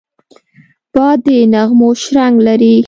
باد 0.93 1.19
د 1.25 1.27
نغمو 1.53 1.89
شرنګ 2.01 2.35
لري 2.47 2.75